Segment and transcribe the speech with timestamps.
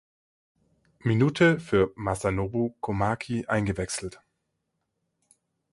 [1.01, 4.19] Minute für Masanobu Komaki eingewechselt.